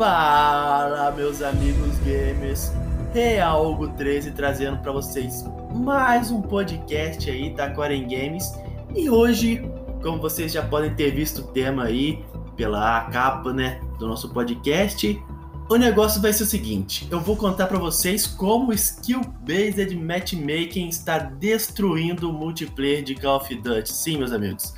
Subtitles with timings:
[0.00, 2.72] Fala, meus amigos gamers.
[3.12, 5.44] Realgo 13 trazendo para vocês
[5.74, 8.50] mais um podcast aí da Quarem Games.
[8.96, 9.62] E hoje,
[10.02, 12.24] como vocês já podem ter visto o tema aí
[12.56, 15.22] pela capa, né, do nosso podcast,
[15.68, 20.88] o negócio vai ser o seguinte: eu vou contar para vocês como o skill-based matchmaking
[20.88, 23.92] está destruindo o multiplayer de Call of Duty.
[23.92, 24.72] Sim, meus amigos,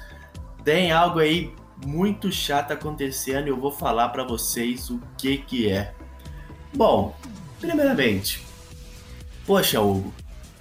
[0.65, 1.55] tem algo aí
[1.87, 5.95] muito chato acontecendo e eu vou falar para vocês o que que é.
[6.75, 7.15] Bom,
[7.61, 8.45] primeiramente,
[9.47, 10.13] poxa, Hugo,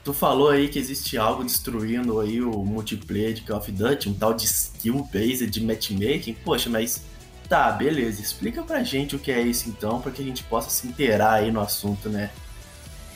[0.03, 4.13] tu falou aí que existe algo destruindo aí o multiplayer de Call of Duty, um
[4.13, 6.33] tal de skill based de matchmaking.
[6.43, 7.03] Poxa, mas
[7.47, 10.69] tá, beleza, explica pra gente o que é isso então, para que a gente possa
[10.69, 12.29] se inteirar aí no assunto, né?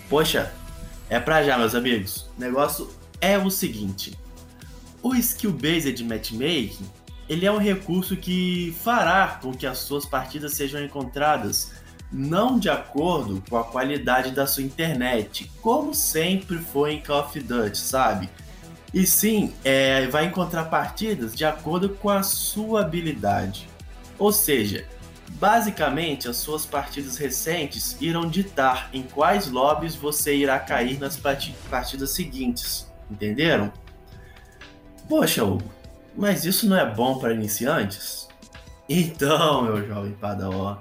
[0.10, 0.54] Poxa,
[1.10, 2.30] é pra já, meus amigos.
[2.38, 4.18] O negócio é o seguinte:
[5.02, 6.86] o skill based matchmaking
[7.28, 11.74] ele é um recurso que fará com que as suas partidas sejam encontradas
[12.12, 17.40] não de acordo com a qualidade da sua internet, como sempre foi em Call of
[17.40, 18.30] Duty, sabe?
[18.94, 23.68] E sim, é, vai encontrar partidas de acordo com a sua habilidade.
[24.18, 24.86] Ou seja,
[25.32, 32.12] basicamente as suas partidas recentes irão ditar em quais lobbies você irá cair nas partidas
[32.12, 33.74] seguintes, entenderam?
[35.10, 35.70] Poxa, Hugo,
[36.16, 38.28] mas isso não é bom para iniciantes?
[38.88, 40.78] Então, meu jovem padawan,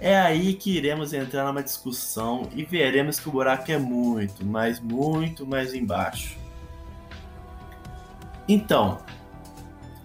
[0.00, 4.80] é aí que iremos entrar numa discussão e veremos que o buraco é muito, mas
[4.80, 6.36] muito mais embaixo.
[8.48, 8.98] Então,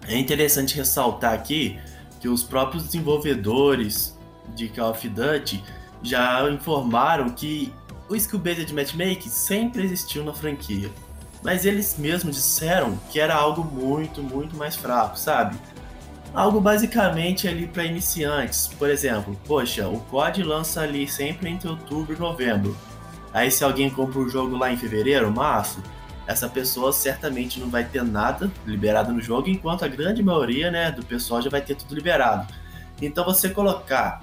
[0.06, 1.78] é interessante ressaltar aqui
[2.20, 4.18] que os próprios desenvolvedores
[4.54, 5.62] de Call of Duty
[6.02, 7.72] já informaram que
[8.08, 10.90] o skill based matchmaking sempre existiu na franquia
[11.44, 15.56] mas eles mesmos disseram que era algo muito, muito mais fraco, sabe?
[16.32, 18.66] Algo basicamente ali para iniciantes.
[18.66, 22.74] Por exemplo, poxa, o COD lança ali sempre entre outubro e novembro.
[23.32, 25.82] Aí se alguém compra o jogo lá em fevereiro, março,
[26.26, 30.90] essa pessoa certamente não vai ter nada liberado no jogo, enquanto a grande maioria, né,
[30.90, 32.52] do pessoal já vai ter tudo liberado.
[33.02, 34.22] Então você colocar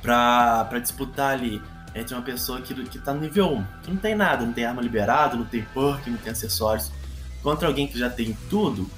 [0.00, 1.60] para disputar ali
[1.94, 4.64] entre uma pessoa que, que tá no nível 1, que não tem nada, não tem
[4.64, 6.90] arma liberada, não tem perk, não tem acessórios,
[7.42, 8.88] contra alguém que já tem tudo,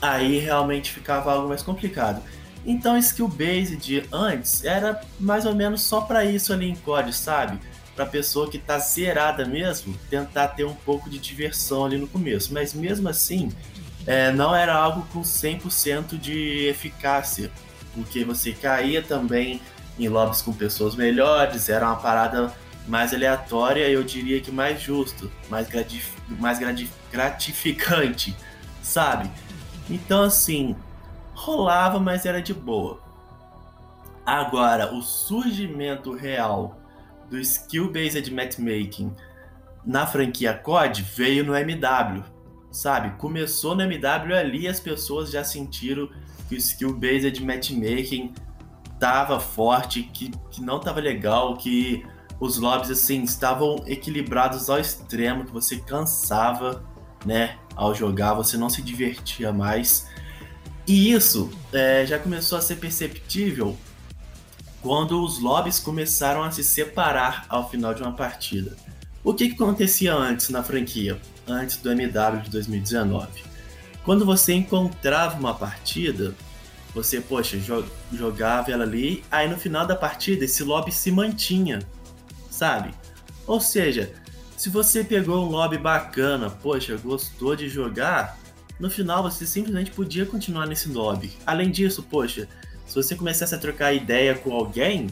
[0.00, 2.22] aí realmente ficava algo mais complicado.
[2.64, 7.60] Então skill based antes era mais ou menos só para isso ali em COD, sabe?
[7.94, 12.52] Para pessoa que tá zerada mesmo, tentar ter um pouco de diversão ali no começo,
[12.52, 13.52] mas mesmo assim,
[14.06, 17.50] é, não era algo com 100% de eficácia,
[17.94, 19.60] porque você caía também
[19.98, 22.52] em lobbies com pessoas melhores, era uma parada
[22.86, 26.58] mais aleatória e eu diria que mais justo, mais, gratif mais
[27.10, 28.36] gratificante,
[28.82, 29.30] sabe?
[29.88, 30.76] Então, assim,
[31.34, 33.00] rolava, mas era de boa.
[34.24, 36.80] Agora, o surgimento real
[37.30, 39.14] do skill-based matchmaking
[39.84, 42.24] na franquia COD veio no MW,
[42.70, 43.16] sabe?
[43.18, 46.08] Começou no MW ali as pessoas já sentiram
[46.48, 48.34] que o skill-based matchmaking
[48.98, 52.04] tava forte, que, que não tava legal, que
[52.38, 56.84] os lobbies assim estavam equilibrados ao extremo, que você cansava,
[57.24, 60.06] né, ao jogar, você não se divertia mais.
[60.86, 63.76] E isso é, já começou a ser perceptível
[64.80, 68.76] quando os lobbies começaram a se separar ao final de uma partida.
[69.24, 73.42] O que, que acontecia antes na franquia, antes do MW de 2019?
[74.04, 76.32] Quando você encontrava uma partida,
[76.96, 77.58] você, poxa,
[78.10, 81.80] jogava ela ali, aí no final da partida esse lobby se mantinha,
[82.50, 82.94] sabe?
[83.46, 84.14] Ou seja,
[84.56, 88.38] se você pegou um lobby bacana, poxa, gostou de jogar,
[88.80, 91.36] no final você simplesmente podia continuar nesse lobby.
[91.44, 92.48] Além disso, poxa,
[92.86, 95.08] se você começasse a trocar ideia com alguém,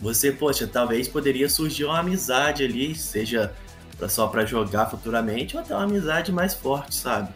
[0.00, 3.54] você, poxa, talvez poderia surgir uma amizade ali, seja
[4.08, 7.28] só para jogar futuramente ou até uma amizade mais forte, sabe?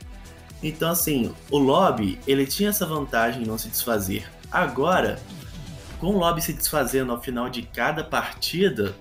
[0.62, 4.30] Então, assim, o lobby, ele tinha essa vantagem em não se desfazer.
[4.50, 5.18] Agora,
[5.98, 8.94] com o lobby se desfazendo ao final de cada partida,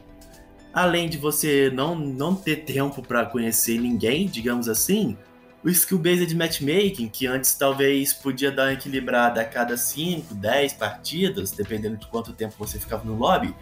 [0.73, 5.17] além de você não, não ter tempo para conhecer ninguém, digamos assim,
[5.63, 11.51] o skill-based matchmaking, que antes talvez podia dar uma equilibrada a cada 5, 10 partidas,
[11.51, 13.55] dependendo de quanto tempo você ficava no lobby,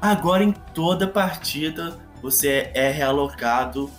[0.00, 3.90] agora em toda partida você é realocado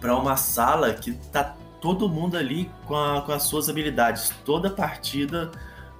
[0.00, 1.56] para uma sala que está
[1.86, 4.32] todo mundo ali com, a, com as suas habilidades.
[4.44, 5.52] Toda partida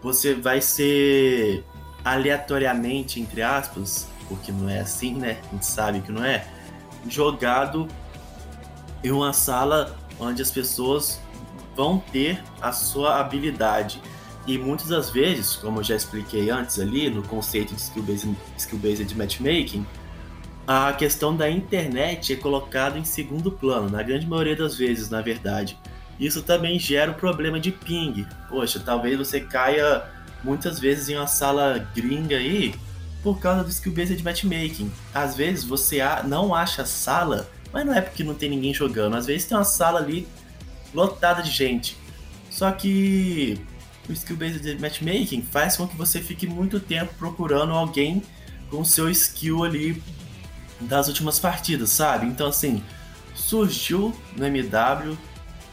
[0.02, 1.64] você vai ser
[2.04, 5.38] aleatoriamente, entre aspas, porque não é assim, né?
[5.48, 6.44] A gente sabe que não é,
[7.08, 7.86] jogado
[9.04, 11.20] em uma sala onde as pessoas
[11.76, 14.02] vão ter a sua habilidade.
[14.44, 18.78] E muitas das vezes, como eu já expliquei antes ali, no conceito de skill-based skill
[18.80, 19.86] -based matchmaking,
[20.66, 25.22] a questão da internet é colocada em segundo plano, na grande maioria das vezes, na
[25.22, 25.78] verdade.
[26.18, 28.26] Isso também gera o um problema de ping.
[28.48, 30.02] Poxa, talvez você caia
[30.42, 32.74] muitas vezes em uma sala gringa aí
[33.22, 34.90] por causa do skill-based matchmaking.
[35.14, 39.14] Às vezes você não acha sala, mas não é porque não tem ninguém jogando.
[39.14, 40.26] Às vezes tem uma sala ali
[40.92, 41.96] lotada de gente.
[42.50, 43.60] Só que
[44.08, 48.22] o skill-based matchmaking faz com que você fique muito tempo procurando alguém
[48.70, 50.02] com seu skill ali
[50.80, 52.26] das últimas partidas, sabe?
[52.26, 52.82] Então, assim,
[53.34, 55.16] surgiu no MW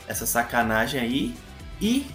[0.07, 1.35] essa sacanagem aí
[1.81, 2.05] e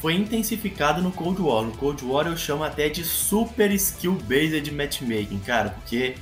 [0.00, 1.62] foi intensificado no Cold War.
[1.62, 6.16] No Cold War eu chamo até de super skill based matchmaking, cara, porque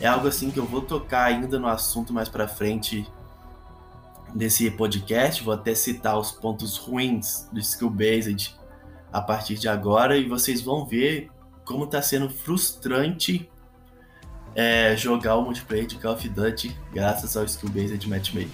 [0.00, 3.06] é algo assim que eu vou tocar ainda no assunto mais para frente
[4.34, 8.56] nesse podcast, vou até citar os pontos ruins do skill based
[9.12, 11.30] a partir de agora e vocês vão ver
[11.64, 13.48] como está sendo frustrante
[14.54, 18.52] é, jogar o multiplayer de Call of Duty graças ao skill based matchmaking.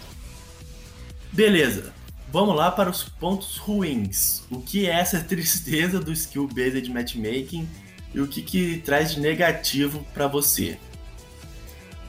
[1.32, 1.92] Beleza,
[2.30, 4.42] vamos lá para os pontos ruins.
[4.50, 7.68] O que é essa tristeza do skill based matchmaking
[8.14, 10.78] e o que, que traz de negativo para você?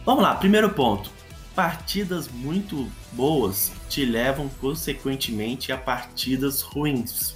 [0.05, 1.19] Vamos lá, primeiro ponto
[1.59, 7.35] partidas muito boas te levam consequentemente a partidas ruins.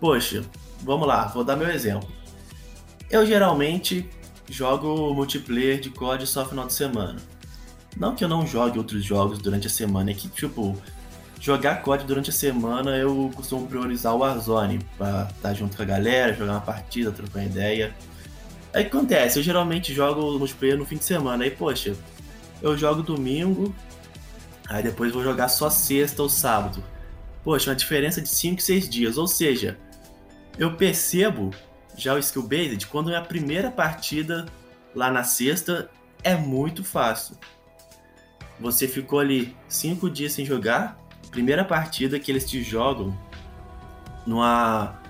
[0.00, 0.42] Poxa,
[0.80, 2.08] vamos lá, vou dar meu exemplo.
[3.10, 4.08] Eu geralmente
[4.48, 7.16] jogo multiplayer de COD só final de semana.
[7.96, 10.76] Não que eu não jogue outros jogos durante a semana, é que, tipo,
[11.40, 15.82] jogar COD durante a semana eu costumo priorizar o Warzone pra estar tá junto com
[15.82, 17.94] a galera, jogar uma partida, trocar uma ideia.
[18.74, 19.38] Aí que acontece?
[19.38, 21.96] Eu geralmente jogo multiplayer no fim de semana, aí, poxa,
[22.60, 23.74] eu jogo domingo,
[24.68, 26.82] aí depois vou jogar só sexta ou sábado.
[27.42, 29.16] Poxa, uma diferença de 5, 6 dias.
[29.16, 29.78] Ou seja,
[30.58, 31.52] eu percebo
[31.96, 34.46] já o skill based quando é a primeira partida
[34.94, 35.90] lá na sexta
[36.22, 37.36] é muito fácil.
[38.58, 40.98] Você ficou ali 5 dias sem jogar,
[41.30, 43.16] primeira partida que eles te jogam
[44.26, 45.00] numa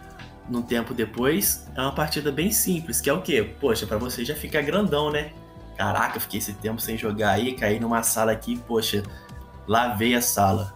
[0.48, 3.42] num tempo depois é uma partida bem simples, que é o quê?
[3.60, 5.32] Poxa, para você já ficar grandão, né?
[5.76, 9.02] Caraca, fiquei esse tempo sem jogar aí, caí numa sala aqui, poxa,
[9.66, 10.74] lavei a sala.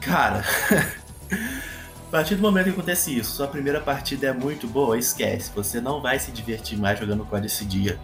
[0.00, 0.44] Cara,
[2.14, 5.50] partir do momento que acontece isso, sua primeira partida é muito boa, esquece.
[5.52, 7.98] Você não vai se divertir mais jogando COD esse dia.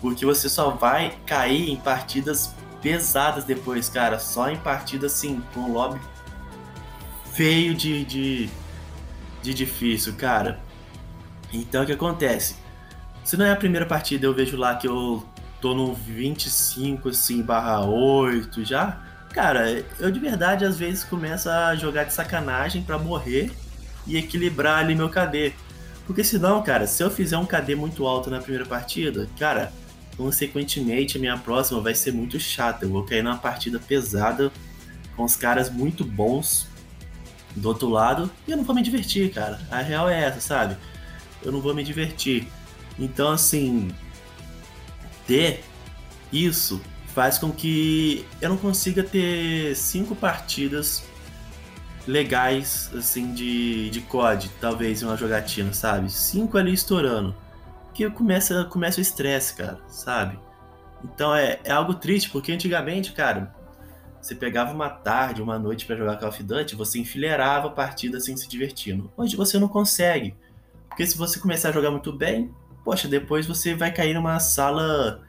[0.00, 4.20] Porque você só vai cair em partidas pesadas depois, cara.
[4.20, 6.00] Só em partidas assim, com lobby
[7.32, 8.50] feio de, de,
[9.42, 10.60] de difícil, cara.
[11.52, 12.54] Então o que acontece?
[13.24, 15.26] Se não é a primeira partida, eu vejo lá que eu
[15.60, 19.00] tô no 25, assim, barra 8 já.
[19.32, 23.50] Cara, eu de verdade às vezes começo a jogar de sacanagem para morrer
[24.06, 25.54] e equilibrar ali meu KD.
[26.06, 29.72] Porque senão, cara, se eu fizer um KD muito alto na primeira partida, cara,
[30.16, 32.84] consequentemente a minha próxima vai ser muito chata.
[32.84, 34.52] Eu vou cair numa partida pesada
[35.16, 36.68] com os caras muito bons
[37.56, 39.60] do outro lado e eu não vou me divertir, cara.
[39.70, 40.76] A real é essa, sabe?
[41.42, 42.48] Eu não vou me divertir.
[42.98, 43.88] Então, assim,
[45.26, 45.64] ter
[46.32, 46.80] isso
[47.14, 51.02] faz com que eu não consiga ter cinco partidas
[52.06, 56.10] legais assim de, de COD, talvez uma jogatina, sabe?
[56.10, 57.34] Cinco ali estourando.
[57.94, 60.38] Que começa, começa o estresse, cara, sabe?
[61.04, 63.54] Então é, é algo triste, porque antigamente, cara,
[64.20, 68.18] você pegava uma tarde, uma noite para jogar Call of Duty, você enfileirava a partida
[68.18, 69.12] assim se divertindo.
[69.16, 70.34] Hoje você não consegue.
[70.88, 72.54] Porque se você começar a jogar muito bem,
[72.84, 75.22] poxa, depois você vai cair numa sala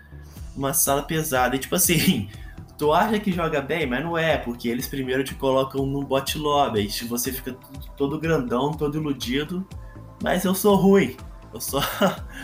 [0.56, 1.56] uma sala pesada.
[1.56, 2.30] E tipo assim,
[2.78, 6.38] tu acha que joga bem, mas não é, porque eles primeiro te colocam no bot
[6.38, 7.56] lobby, aí você fica
[7.96, 9.68] todo grandão, todo iludido,
[10.22, 11.16] mas eu sou ruim.
[11.54, 11.82] Eu só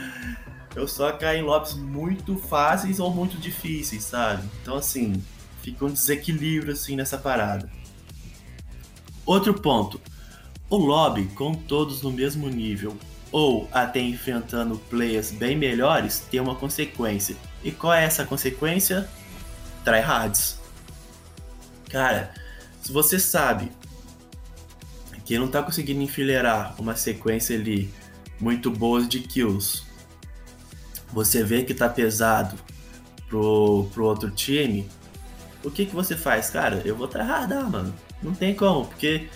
[0.75, 4.47] eu só caio em lobbies muito fáceis ou muito difíceis, sabe?
[4.61, 5.21] Então assim,
[5.61, 7.69] fica um desequilíbrio assim nessa parada.
[9.25, 9.99] Outro ponto.
[10.69, 12.95] O lobby com todos no mesmo nível
[13.31, 17.35] ou até enfrentando players bem melhores, tem uma consequência.
[17.63, 19.07] E qual é essa consequência?
[19.83, 20.59] Tryhards.
[21.89, 22.33] Cara,
[22.81, 23.71] se você sabe
[25.25, 27.93] que não tá conseguindo enfileirar uma sequência ali
[28.39, 29.83] muito boa de kills,
[31.11, 32.57] você vê que tá pesado
[33.27, 34.89] pro, pro outro time,
[35.63, 36.49] o que que você faz?
[36.49, 37.93] Cara, eu vou tryhardar, mano.
[38.23, 39.27] Não tem como, porque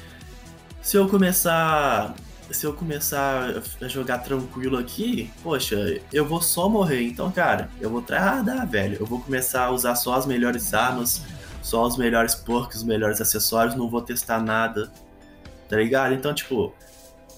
[0.82, 2.16] se eu começar
[2.52, 7.04] se eu começar a jogar tranquilo aqui, poxa, eu vou só morrer.
[7.04, 8.98] Então, cara, eu vou tryhardar, velho.
[9.00, 11.24] Eu vou começar a usar só as melhores armas,
[11.62, 14.92] só os melhores perks, os melhores acessórios, não vou testar nada,
[15.70, 16.14] tá ligado?
[16.14, 16.74] Então, tipo,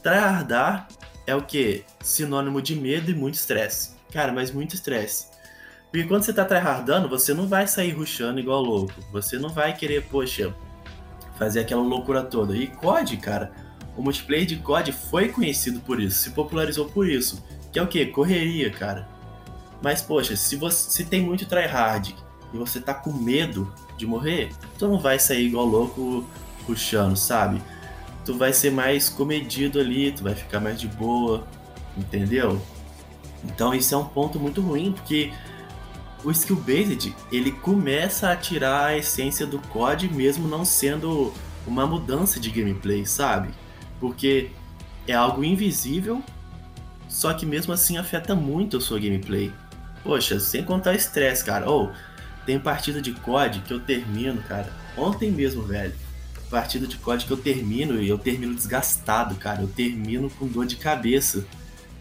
[0.01, 0.87] tryhardar
[1.27, 1.83] é o que?
[2.01, 3.95] Sinônimo de medo e muito estresse.
[4.11, 5.27] Cara, mas muito estresse.
[5.91, 8.93] Porque quando você tá tryhardando, você não vai sair rushando igual louco.
[9.11, 10.53] Você não vai querer, poxa,
[11.37, 12.55] fazer aquela loucura toda.
[12.55, 13.51] E COD, cara,
[13.97, 17.43] o multiplayer de COD foi conhecido por isso, se popularizou por isso.
[17.71, 18.05] Que é o que?
[18.05, 19.07] Correria, cara.
[19.81, 22.15] Mas, poxa, se você se tem muito tryhard
[22.53, 26.25] e você tá com medo de morrer, tu não vai sair igual louco
[26.65, 27.61] puxando, sabe?
[28.25, 31.45] Tu vai ser mais comedido ali, tu vai ficar mais de boa,
[31.97, 32.61] entendeu?
[33.43, 35.31] Então isso é um ponto muito ruim, porque
[36.23, 41.31] o skill based ele começa a tirar a essência do COD mesmo não sendo
[41.67, 43.49] uma mudança de gameplay, sabe?
[43.99, 44.51] Porque
[45.07, 46.21] é algo invisível,
[47.07, 49.51] só que mesmo assim afeta muito a sua gameplay.
[50.03, 51.69] Poxa, sem contar o estresse, cara.
[51.69, 54.71] Ou, oh, tem partida de COD que eu termino, cara.
[54.97, 55.93] Ontem mesmo, velho.
[56.49, 59.61] Partida de COD que eu termino e eu termino desgastado, cara.
[59.61, 61.45] Eu termino com dor de cabeça.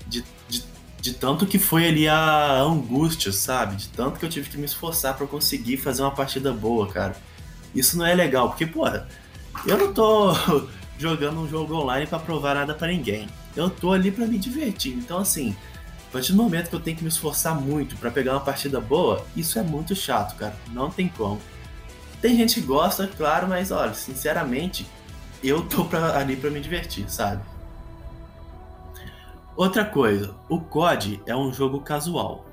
[0.06, 0.62] De, de,
[1.00, 3.76] de tanto que foi ali a angústia, sabe?
[3.76, 7.16] De tanto que eu tive que me esforçar para conseguir fazer uma partida boa, cara.
[7.74, 9.08] Isso não é legal, porque, porra,
[9.66, 10.30] eu não tô
[10.98, 13.28] jogando um jogo online para provar nada para ninguém.
[13.56, 14.94] Eu tô ali para me divertir.
[14.94, 15.54] Então, assim,
[16.14, 19.26] partir do momento que eu tenho que me esforçar muito para pegar uma partida boa,
[19.36, 20.54] isso é muito chato, cara.
[20.72, 21.40] Não tem como.
[22.20, 24.86] Tem gente que gosta, claro, mas olha, sinceramente,
[25.42, 27.42] eu tô pra, ali para me divertir, sabe?
[29.56, 32.46] Outra coisa, o COD é um jogo casual.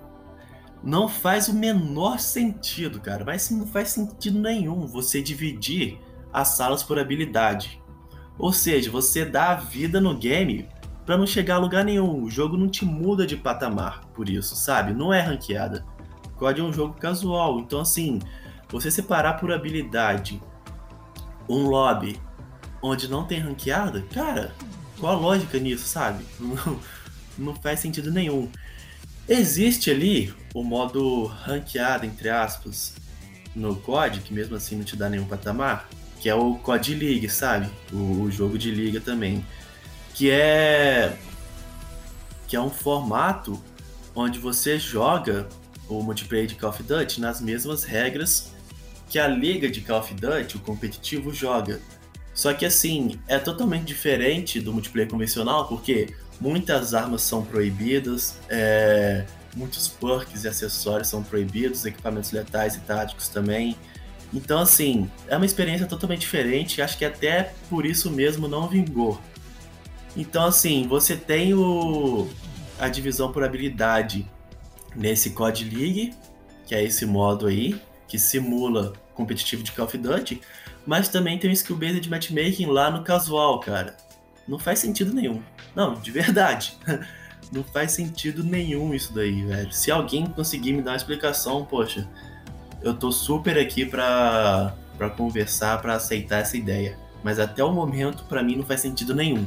[0.84, 6.00] Não faz o menor sentido, cara, mas não faz sentido nenhum você dividir
[6.34, 7.80] as salas por habilidade.
[8.42, 10.68] Ou seja, você dá a vida no game
[11.06, 12.24] para não chegar a lugar nenhum.
[12.24, 14.94] O jogo não te muda de patamar por isso, sabe?
[14.94, 15.86] Não é ranqueada.
[16.38, 18.18] COD é um jogo casual, então assim,
[18.68, 20.42] você separar por habilidade
[21.48, 22.20] um lobby
[22.82, 24.52] onde não tem ranqueada, cara,
[25.00, 26.26] qual a lógica nisso, sabe?
[26.40, 26.80] Não,
[27.38, 28.50] não faz sentido nenhum.
[29.30, 32.96] Existe ali o modo ranqueado, entre aspas,
[33.56, 35.88] no COD, que mesmo assim não te dá nenhum patamar,
[36.22, 37.70] que é o COD League, sabe?
[37.92, 39.44] O, o jogo de liga também
[40.14, 41.18] que é
[42.48, 43.62] que é um formato
[44.14, 45.48] onde você joga
[45.88, 48.52] o multiplayer de Call of Duty nas mesmas regras
[49.10, 51.82] que a liga de Call of Duty, o competitivo, joga.
[52.34, 59.26] Só que assim, é totalmente diferente do multiplayer convencional, porque muitas armas são proibidas, é,
[59.56, 63.76] muitos perks e acessórios são proibidos, equipamentos letais e táticos também.
[64.34, 69.20] Então, assim, é uma experiência totalmente diferente, acho que até por isso mesmo não vingou.
[70.16, 72.30] Então, assim, você tem o,
[72.80, 74.26] a divisão por habilidade
[74.96, 76.14] nesse COD League,
[76.66, 80.42] que é esse modo aí, que simula competitivo de Call of Duty,
[80.86, 83.96] mas também tem o skill based de matchmaking lá no casual, cara.
[84.48, 85.42] Não faz sentido nenhum.
[85.76, 86.78] Não, de verdade.
[87.52, 89.72] Não faz sentido nenhum isso daí, velho.
[89.74, 92.08] Se alguém conseguir me dar uma explicação, poxa,
[92.82, 96.98] eu tô super aqui pra, pra conversar, pra aceitar essa ideia.
[97.24, 99.46] Mas até o momento, para mim, não faz sentido nenhum.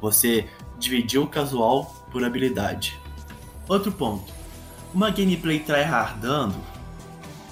[0.00, 0.46] Você
[0.78, 2.98] dividiu o casual por habilidade.
[3.68, 4.32] Outro ponto.
[4.92, 6.56] Uma gameplay tryhardando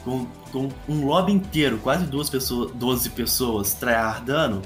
[0.04, 4.62] com, com um lobby inteiro, quase duas pessoas, 12 pessoas tryhardando,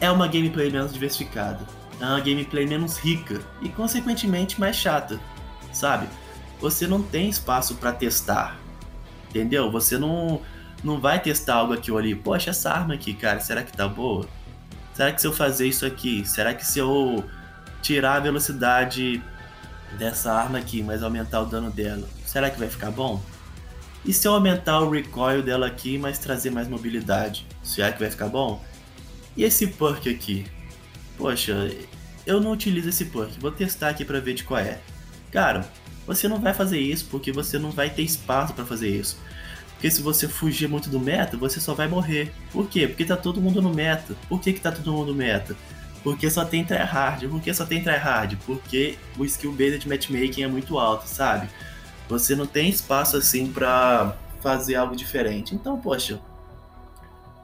[0.00, 1.66] é uma gameplay menos diversificada.
[2.00, 5.18] É uma gameplay menos rica e, consequentemente, mais chata,
[5.72, 6.06] sabe?
[6.60, 8.58] Você não tem espaço para testar,
[9.34, 9.70] entendeu?
[9.70, 10.40] Você não,
[10.82, 12.14] não vai testar algo aqui ou ali.
[12.14, 14.26] Poxa, essa arma aqui, cara, será que tá boa?
[14.94, 17.24] Será que se eu fazer isso aqui, será que se eu
[17.82, 19.20] tirar a velocidade
[19.98, 23.20] dessa arma aqui, mas aumentar o dano dela, será que vai ficar bom?
[24.04, 28.10] E se eu aumentar o recoil dela aqui, mas trazer mais mobilidade, será que vai
[28.10, 28.62] ficar bom?
[29.36, 30.46] E esse perk aqui?
[31.16, 31.70] Poxa,
[32.24, 34.78] eu não utilizo esse perk, vou testar aqui para ver de qual é.
[35.32, 35.66] Cara,
[36.06, 39.18] você não vai fazer isso porque você não vai ter espaço para fazer isso.
[39.74, 42.32] Porque se você fugir muito do meta, você só vai morrer.
[42.52, 42.86] Por quê?
[42.86, 44.14] Porque tá todo mundo no meta.
[44.28, 45.54] Por que, que tá todo mundo no meta?
[46.02, 47.28] Porque só tem tryhard.
[47.28, 48.36] Por que só tem tryhard?
[48.46, 51.48] Porque o skill based de matchmaking é muito alto, sabe?
[52.08, 55.54] Você não tem espaço assim para fazer algo diferente.
[55.54, 56.20] Então, poxa,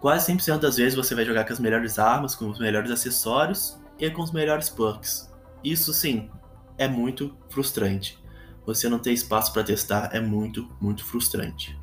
[0.01, 3.79] quase 100% das vezes você vai jogar com as melhores armas, com os melhores acessórios
[3.99, 5.31] e com os melhores perks.
[5.65, 6.31] Isso sim,
[6.77, 8.19] é muito frustrante.
[8.67, 11.79] Você não ter espaço para testar é muito, muito frustrante.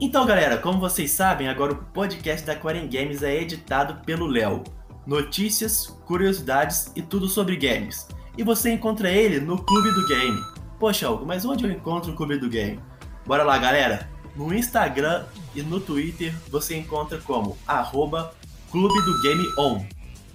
[0.00, 4.64] Então, galera, como vocês sabem, agora o podcast da Quarem Games é editado pelo Léo.
[5.06, 8.08] Notícias, curiosidades e tudo sobre games.
[8.36, 10.40] E você encontra ele no Clube do Game.
[10.78, 12.80] Poxa, Algo, mas onde eu encontro o Clube do Game?
[13.24, 14.10] Bora lá, galera!
[14.34, 18.34] No Instagram e no Twitter você encontra como arroba
[18.70, 19.84] Clube do Game On.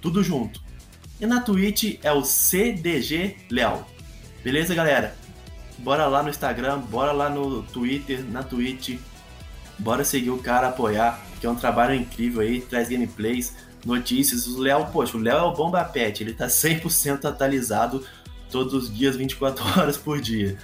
[0.00, 0.62] Tudo junto.
[1.20, 3.84] E na Twitch é o CDG Léo.
[4.42, 5.16] Beleza, galera?
[5.78, 8.98] Bora lá no Instagram, bora lá no Twitter, na Twitch.
[9.78, 13.54] Bora seguir o cara, apoiar, que é um trabalho incrível aí, traz gameplays,
[13.84, 14.46] notícias.
[14.46, 18.04] O Léo, poxa, o Léo é o bomba pet, ele tá 100% atualizado
[18.50, 20.58] todos os dias, 24 horas por dia.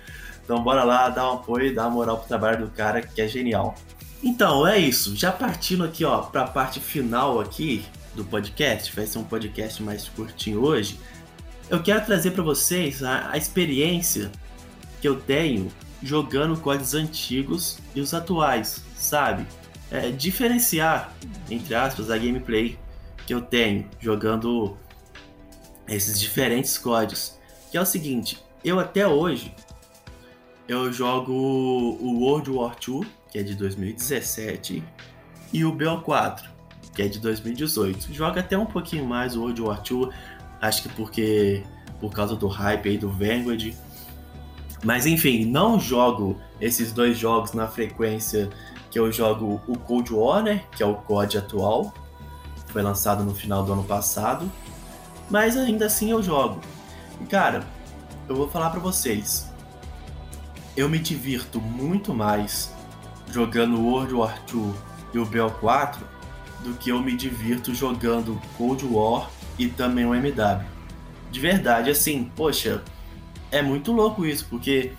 [0.45, 3.29] Então bora lá, dar um apoio, dar uma moral pro trabalho do cara, que é
[3.29, 3.75] genial.
[4.23, 5.15] Então, é isso.
[5.15, 10.09] Já partindo aqui, ó, pra parte final aqui do podcast, vai ser um podcast mais
[10.09, 10.99] curtinho hoje.
[11.69, 14.31] Eu quero trazer para vocês a, a, experiência
[15.05, 15.71] que eu tenho
[16.03, 19.47] jogando códigos antigos e os atuais, sabe?
[19.91, 21.13] É, diferenciar,
[21.51, 22.79] entre aspas, a gameplay
[23.27, 24.79] que eu tenho jogando
[25.87, 27.39] esses diferentes códigos.
[27.71, 29.55] Que é o seguinte, eu até hoje
[30.67, 34.83] eu jogo o World War II, que é de 2017,
[35.53, 36.45] e o BO4,
[36.95, 38.11] que é de 2018.
[38.11, 40.09] Joga até um pouquinho mais o World War II,
[40.63, 41.63] acho que porque
[42.01, 43.75] por causa do hype aí do Vanguard.
[44.85, 48.51] Mas enfim, não jogo esses dois jogos na frequência
[48.91, 51.93] que eu jogo o Cold War, né, que é o COD atual.
[52.69, 54.51] Foi lançado no final do ano passado,
[55.31, 56.61] mas ainda assim eu jogo.
[57.21, 57.67] E cara,
[58.29, 59.51] eu vou falar para vocês.
[60.77, 62.73] Eu me divirto muito mais
[63.33, 64.73] jogando World War II
[65.15, 65.97] e o BO4
[66.63, 70.65] do que eu me divirto jogando Cold War e também o MW.
[71.31, 72.83] De verdade, assim, poxa,
[73.55, 74.93] é muito louco isso, porque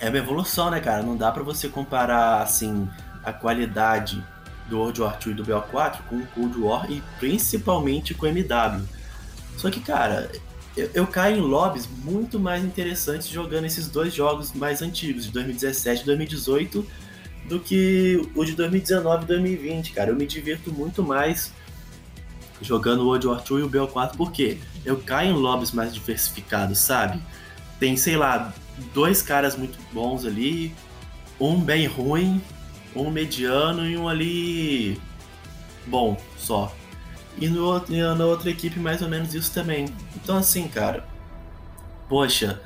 [0.00, 1.02] é uma evolução, né, cara?
[1.02, 2.88] Não dá para você comparar, assim,
[3.22, 4.24] a qualidade
[4.66, 8.28] do World War II e do BO4 com o Cold War e principalmente com o
[8.30, 8.82] MW.
[9.58, 10.30] Só que, cara,
[10.74, 15.32] eu, eu, caio em lobbies muito mais interessantes jogando esses dois jogos mais antigos, de
[15.32, 16.86] 2017 e 2018,
[17.46, 20.10] do que o de 2019 e 2020, cara.
[20.10, 21.52] Eu me divirto muito mais
[22.62, 26.78] jogando o World War II e o BO4, porque eu caio em lobbies mais diversificados,
[26.78, 27.20] sabe?
[27.78, 28.52] Tem, sei lá,
[28.92, 30.74] dois caras muito bons ali,
[31.40, 32.42] um bem ruim,
[32.94, 35.00] um mediano e um ali
[35.86, 36.72] bom só.
[37.38, 39.86] E no outro, na outra equipe mais ou menos isso também.
[40.14, 41.06] Então assim, cara,
[42.08, 42.62] poxa,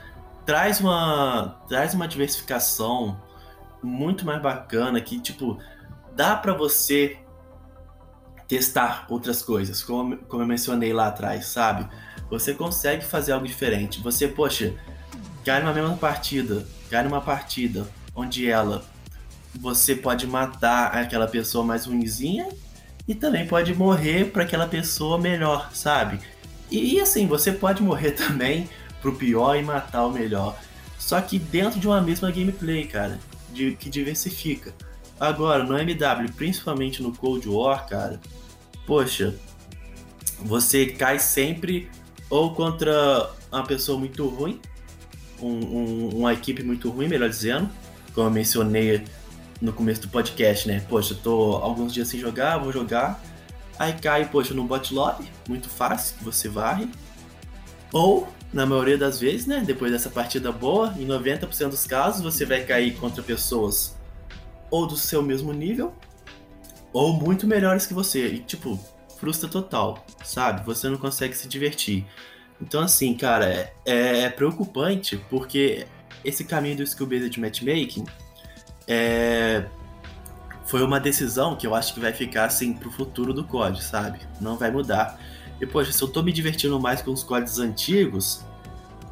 [0.46, 3.20] traz uma traz uma diversificação
[3.82, 5.58] muito mais bacana que tipo
[6.14, 7.18] dá para você
[8.46, 11.88] testar outras coisas, como, como eu mencionei lá atrás, sabe?
[12.28, 14.00] Você consegue fazer algo diferente.
[14.00, 14.74] Você, poxa,
[15.50, 17.84] cai numa mesma partida, cai numa partida
[18.14, 18.84] onde ela
[19.52, 22.48] você pode matar aquela pessoa mais ruimzinha
[23.08, 26.20] e também pode morrer para aquela pessoa melhor, sabe?
[26.70, 28.70] E, e, assim, você pode morrer também
[29.02, 30.56] pro pior e matar o melhor.
[30.96, 33.18] Só que dentro de uma mesma gameplay, cara
[33.52, 34.72] de, que diversifica.
[35.18, 38.20] Agora, no MW, principalmente no Cold War, cara,
[38.86, 39.34] poxa,
[40.38, 41.90] você cai sempre
[42.30, 44.60] ou contra uma pessoa muito ruim,
[45.42, 47.68] um, um, uma equipe muito ruim, melhor dizendo,
[48.14, 49.04] como eu mencionei
[49.60, 50.84] no começo do podcast, né?
[50.88, 53.22] Poxa, tô alguns dias sem jogar, vou jogar,
[53.78, 56.88] aí cai, poxa, no bot lobby, muito fácil, você varre,
[57.92, 59.62] ou na maioria das vezes, né?
[59.64, 63.96] Depois dessa partida boa, em 90% dos casos você vai cair contra pessoas
[64.70, 65.94] ou do seu mesmo nível
[66.92, 68.26] ou muito melhores que você.
[68.26, 68.78] E tipo,
[69.18, 70.64] frustra total, sabe?
[70.64, 72.06] Você não consegue se divertir.
[72.60, 75.86] Então, assim, cara, é, é preocupante porque
[76.24, 78.04] esse caminho do skill based matchmaking
[78.86, 79.64] é,
[80.66, 84.20] foi uma decisão que eu acho que vai ficar assim pro futuro do COD, sabe?
[84.40, 85.18] Não vai mudar.
[85.60, 88.44] E, poxa, se eu tô me divertindo mais com os códigos antigos,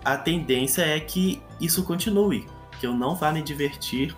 [0.05, 2.47] a tendência é que isso continue.
[2.81, 4.15] Que eu não vá me divertir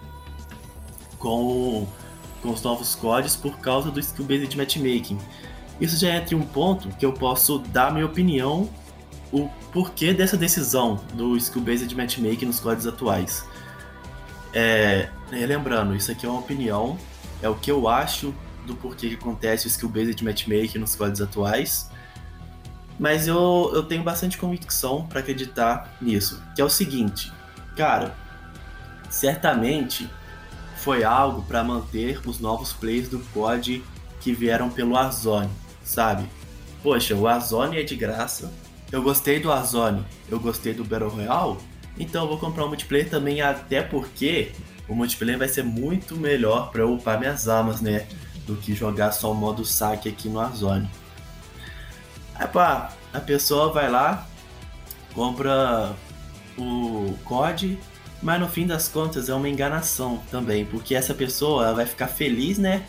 [1.19, 1.87] com,
[2.43, 5.19] com os novos códigos por causa do skill-based matchmaking.
[5.81, 8.69] Isso já entra em um ponto que eu posso dar minha opinião
[9.33, 13.45] o porquê dessa decisão do skill-based matchmaking nos códigos atuais.
[14.53, 16.99] É, lembrando, isso aqui é uma opinião,
[17.41, 18.35] é o que eu acho
[18.67, 21.91] do porquê que acontece o skill-based matchmaking nos códigos atuais.
[22.99, 26.43] Mas eu, eu tenho bastante convicção para acreditar nisso.
[26.55, 27.33] Que é o seguinte,
[27.75, 28.15] cara,
[29.09, 30.09] certamente
[30.77, 33.83] foi algo para manter os novos players do COD
[34.21, 35.51] que vieram pelo Warzone,
[35.83, 36.29] sabe?
[36.83, 38.53] Poxa, o Warzone é de graça.
[38.93, 41.59] Eu gostei do Warzone, eu gostei do Battle Royale,
[41.97, 44.51] então eu vou comprar o um multiplayer também, até porque
[44.89, 48.09] o multiplayer vai ser muito melhor para eu upar minhas armas, né?
[48.47, 50.91] Do que jogar só o modo saque aqui no Warzone.
[52.35, 54.27] Aí pá, a pessoa vai lá,
[55.15, 55.95] compra
[56.59, 57.79] o COD,
[58.21, 62.59] mas no fim das contas é uma enganação também, porque essa pessoa vai ficar feliz,
[62.59, 62.85] né?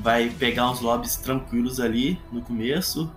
[0.00, 3.12] Vai pegar uns lobbies tranquilos ali no começo,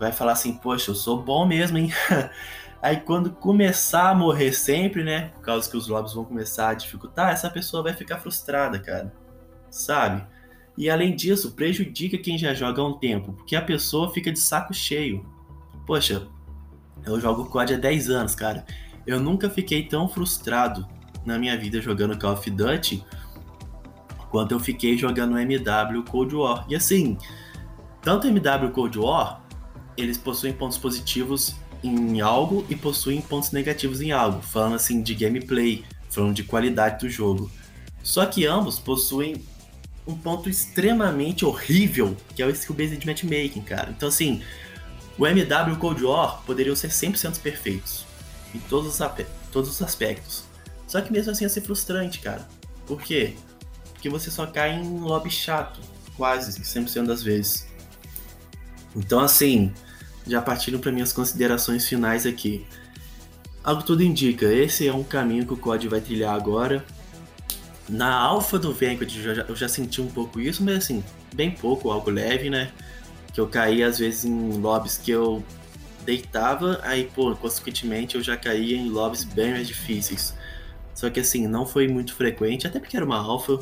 [0.00, 1.92] vai falar assim, poxa, eu sou bom mesmo, hein?
[2.82, 5.28] Aí quando começar a morrer sempre, né?
[5.34, 9.12] Por causa que os lobbies vão começar a dificultar, essa pessoa vai ficar frustrada, cara.
[9.70, 10.26] Sabe?
[10.78, 14.38] E além disso, prejudica quem já joga há um tempo, porque a pessoa fica de
[14.38, 15.26] saco cheio.
[15.86, 16.26] Poxa,
[17.04, 18.64] eu jogo COD há 10 anos, cara.
[19.06, 20.88] Eu nunca fiquei tão frustrado
[21.26, 23.04] na minha vida jogando Call of Duty
[24.30, 26.64] quanto eu fiquei jogando MW Cold War.
[26.68, 27.18] E assim,
[28.00, 29.39] tanto MW Cold War,
[30.00, 35.14] eles possuem pontos positivos em algo e possuem pontos negativos em algo, falando assim de
[35.14, 37.50] gameplay, falando de qualidade do jogo.
[38.02, 39.42] Só que ambos possuem
[40.06, 43.90] um ponto extremamente horrível, que é o skill-based matchmaking, cara.
[43.90, 44.42] Então assim,
[45.16, 48.04] o MW e o Cold War poderiam ser 100% perfeitos,
[48.54, 49.08] em todos os,
[49.52, 50.44] todos os aspectos.
[50.86, 52.48] Só que mesmo assim ia ser frustrante, cara.
[52.86, 53.34] Por quê?
[53.92, 55.80] Porque você só cai em lobby chato,
[56.16, 57.66] quase 100% das vezes.
[58.96, 59.72] Então assim,
[60.30, 62.64] já partindo para minhas considerações finais aqui.
[63.64, 66.84] Algo tudo indica, esse é um caminho que o COD vai trilhar agora.
[67.88, 71.50] Na alfa do Vanquish eu já, eu já senti um pouco isso, mas assim, bem
[71.50, 72.70] pouco, algo leve, né?
[73.34, 75.44] Que eu caí às vezes em lobbies que eu
[76.04, 80.34] deitava, aí, pô, consequentemente eu já caía em lobbies bem mais difíceis.
[80.94, 83.58] Só que assim, não foi muito frequente, até porque era uma alfa.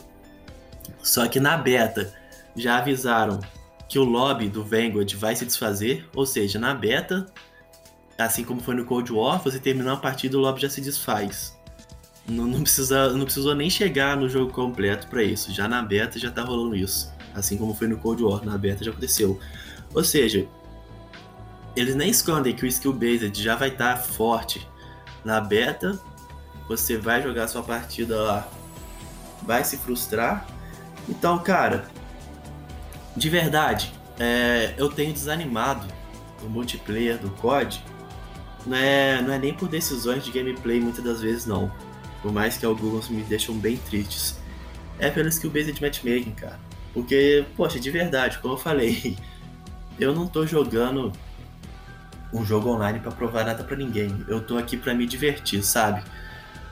[1.02, 2.12] Só que na beta
[2.54, 3.40] já avisaram
[3.88, 7.26] que o lobby do Vanguard vai se desfazer, ou seja, na beta,
[8.18, 11.56] assim como foi no Cold War, você terminou a partida o lobby já se desfaz.
[12.28, 16.18] Não, não, precisa, não precisou nem chegar no jogo completo para isso, já na beta
[16.18, 17.10] já tá rolando isso.
[17.34, 19.40] Assim como foi no Cold War, na beta já aconteceu.
[19.94, 20.46] Ou seja,
[21.74, 24.68] eles nem escondem que o skill based já vai estar tá forte.
[25.24, 25.98] Na beta,
[26.68, 28.48] você vai jogar sua partida lá,
[29.42, 30.46] vai se frustrar.
[31.08, 31.88] Então, cara,
[33.18, 35.86] de verdade, é, eu tenho desanimado
[36.42, 37.82] o multiplayer do COD.
[38.64, 41.70] Não é, não é nem por decisões de gameplay muitas das vezes, não.
[42.22, 44.38] Por mais que alguns me deixam bem tristes.
[44.98, 46.58] É pelo skill-based matchmaking, cara.
[46.94, 49.16] Porque, poxa, de verdade, como eu falei,
[49.98, 51.12] eu não tô jogando
[52.32, 54.24] um jogo online para provar nada para ninguém.
[54.28, 56.02] Eu tô aqui para me divertir, sabe?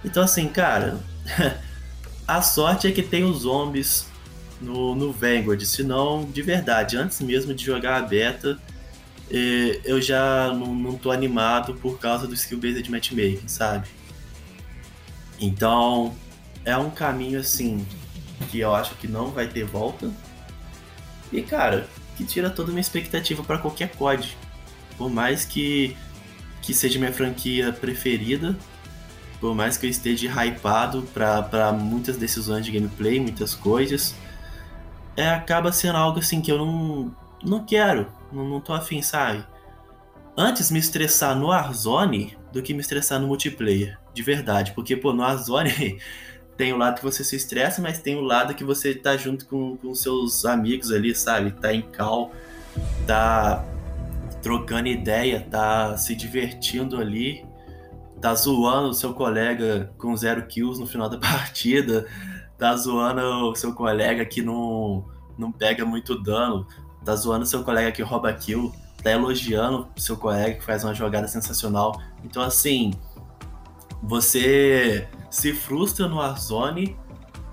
[0.04, 0.98] Então, assim, cara,
[2.26, 4.06] a sorte é que tem os zombies
[4.60, 5.60] no, no Vanguard.
[5.64, 8.58] Senão, de verdade, antes mesmo de jogar a beta,
[9.30, 13.88] eh, eu já não, não tô animado por causa do skill-based matchmaking, sabe?
[15.40, 16.14] Então,
[16.64, 17.86] é um caminho assim
[18.50, 20.10] que eu acho que não vai ter volta.
[21.32, 24.36] E cara, que tira toda a minha expectativa para qualquer COD.
[24.96, 25.96] Por mais que,
[26.62, 28.56] que seja minha franquia preferida,
[29.40, 34.14] por mais que eu esteja hypado para muitas decisões de gameplay, muitas coisas,
[35.16, 39.44] é, acaba sendo algo assim que eu não, não quero, não, não tô afim, sabe?
[40.36, 45.12] Antes me estressar no Warzone do que me estressar no multiplayer, de verdade, porque, pô,
[45.12, 45.98] no Warzone
[46.56, 49.46] tem o lado que você se estressa, mas tem o lado que você tá junto
[49.46, 51.50] com, com seus amigos ali, sabe?
[51.52, 52.32] Tá em cal,
[53.06, 53.64] tá
[54.42, 57.44] trocando ideia, tá se divertindo ali,
[58.20, 62.06] tá zoando o seu colega com zero kills no final da partida,
[62.58, 65.04] tá zoando o seu colega que não,
[65.36, 66.66] não pega muito dano,
[67.04, 70.84] tá zoando o seu colega que rouba kill, tá elogiando o seu colega que faz
[70.84, 72.00] uma jogada sensacional.
[72.24, 72.92] Então, assim,
[74.02, 76.96] você se frustra no Warzone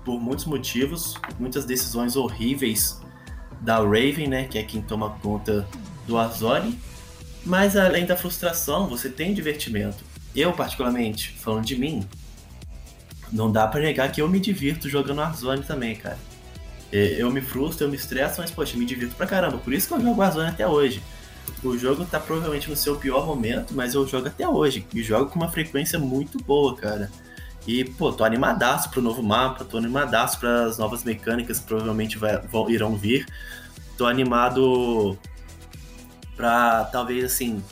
[0.04, 3.00] por muitos motivos, muitas decisões horríveis
[3.60, 5.66] da Raven, né, que é quem toma conta
[6.06, 6.78] do Warzone.
[7.44, 10.02] Mas além da frustração, você tem divertimento.
[10.34, 12.06] Eu, particularmente, falando de mim,
[13.32, 16.18] não dá para negar que eu me divirto jogando Warzone também, cara.
[16.92, 19.58] Eu me frustro, eu me estresso, mas, poxa, me divirto pra caramba.
[19.58, 21.02] Por isso que eu jogo Warzone até hoje.
[21.62, 24.86] O jogo tá provavelmente no seu pior momento, mas eu jogo até hoje.
[24.94, 27.10] E jogo com uma frequência muito boa, cara.
[27.66, 32.18] E, pô, tô animadaço pro novo mapa, tô animadaço para as novas mecânicas que provavelmente
[32.18, 33.26] vai, vão, irão vir.
[33.96, 35.18] Tô animado
[36.36, 37.62] pra, talvez, assim,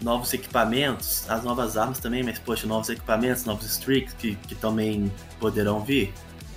[0.00, 5.10] novos equipamentos, as novas armas também, mas poxa, novos equipamentos, novos streaks que, que também
[5.40, 6.12] poderão vir.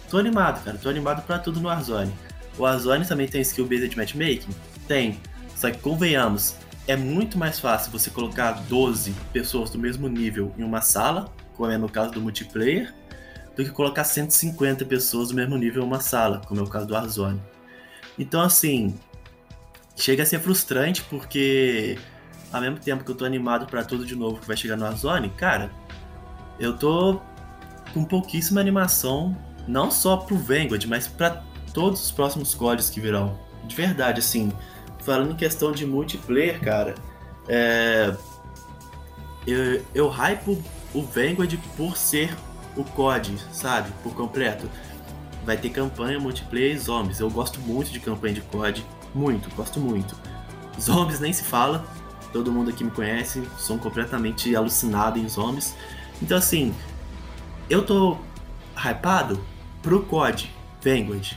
[0.10, 2.14] Tô animado, cara, tô animado para tudo no Warzone.
[2.58, 4.54] O Warzone também tem skill based matchmaking?
[4.88, 5.20] Tem.
[5.56, 6.56] Só que convenhamos,
[6.88, 11.70] é muito mais fácil você colocar 12 pessoas do mesmo nível em uma sala, como
[11.70, 12.94] é no caso do multiplayer,
[13.56, 16.88] do que colocar 150 pessoas do mesmo nível em uma sala, como é o caso
[16.88, 17.42] do Warzone.
[18.18, 18.96] Então, assim,
[19.96, 21.98] chega a ser frustrante porque
[22.52, 24.84] ao mesmo tempo que eu tô animado para tudo de novo que vai chegar no
[24.84, 25.72] Warzone, cara,
[26.60, 27.22] eu tô
[27.94, 29.36] com pouquíssima animação,
[29.68, 33.38] não só pro Vanguard, mas para todos os próximos códigos que virão.
[33.66, 34.52] De verdade, assim,
[35.04, 36.96] falando em questão de multiplayer, cara,
[37.48, 38.16] É,
[39.48, 40.62] eu, eu hypo
[40.94, 42.36] o Vanguard por ser
[42.76, 43.92] o COD, sabe?
[44.04, 44.70] Por completo.
[45.46, 47.20] Vai ter campanha, multiplayer e zombies.
[47.20, 48.86] Eu gosto muito de campanha de COD.
[49.16, 50.16] Muito, gosto muito.
[50.80, 51.86] Zombies nem se fala.
[52.32, 53.44] Todo mundo aqui me conhece.
[53.58, 55.76] Sou completamente alucinado em zombies.
[56.22, 56.74] Então, assim,
[57.70, 58.18] eu tô
[58.76, 59.44] hypado
[59.82, 60.52] pro COD,
[60.84, 61.34] Vanguard.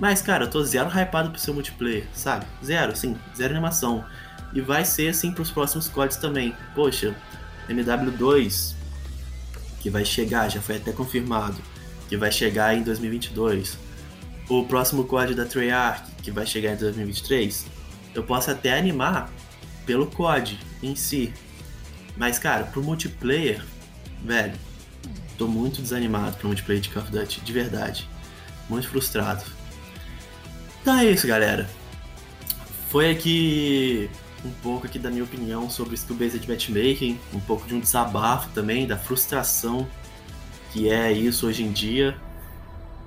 [0.00, 2.46] Mas, cara, eu tô zero hypado pro seu multiplayer, sabe?
[2.64, 4.04] Zero, sim, zero animação.
[4.52, 6.54] E vai ser assim pros próximos CODs também.
[6.74, 7.14] Poxa,
[7.68, 8.74] MW2,
[9.80, 11.56] que vai chegar, já foi até confirmado,
[12.08, 13.78] que vai chegar em 2022.
[14.48, 17.66] O próximo COD da Treyarch, que vai chegar em 2023.
[18.14, 19.30] Eu posso até animar
[19.86, 21.32] pelo COD em si.
[22.16, 23.64] Mas, cara, pro multiplayer,
[24.24, 24.54] velho,
[25.36, 28.08] tô muito desanimado pro multiplayer de Call of Duty, de verdade.
[28.68, 29.44] Muito frustrado.
[30.80, 31.68] Então é isso, galera.
[32.88, 34.08] Foi aqui
[34.44, 38.50] um pouco aqui da minha opinião sobre o skill-based matchmaking, um pouco de um desabafo
[38.50, 39.88] também, da frustração
[40.74, 42.16] que é isso hoje em dia.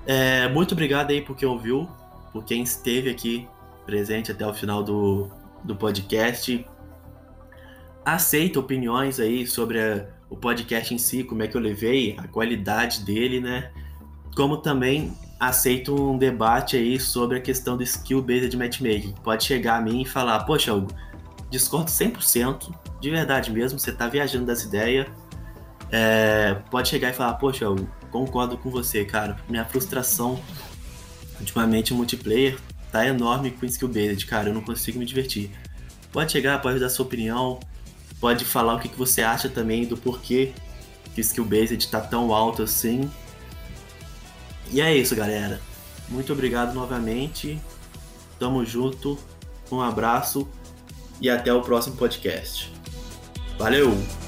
[0.06, 1.86] É, muito obrigado aí por quem ouviu,
[2.32, 3.46] por quem esteve aqui
[3.84, 5.30] presente até o final do,
[5.64, 6.66] do podcast.
[8.04, 12.26] Aceito opiniões aí sobre a, o podcast em si, como é que eu levei, a
[12.26, 13.70] qualidade dele, né?
[14.34, 19.14] Como também aceito um debate aí sobre a questão do skill-based matchmaking.
[19.22, 20.88] Pode chegar a mim e falar, poxa, Hugo,
[21.50, 25.06] discordo 100%, de verdade mesmo, você tá viajando das ideias.
[25.90, 29.36] É, pode chegar e falar, poxa, eu concordo com você, cara.
[29.48, 30.40] Minha frustração
[31.40, 32.58] ultimamente multiplayer
[32.90, 34.48] tá enorme com skill based, cara.
[34.48, 35.50] Eu não consigo me divertir.
[36.12, 37.60] Pode chegar, pode dar sua opinião,
[38.20, 40.52] pode falar o que, que você acha também do porquê
[41.14, 43.10] que skill based tá tão alto assim.
[44.70, 45.60] E é isso, galera.
[46.08, 47.60] Muito obrigado novamente.
[48.38, 49.18] Tamo junto.
[49.70, 50.48] Um abraço
[51.20, 52.72] e até o próximo podcast.
[53.58, 54.27] Valeu!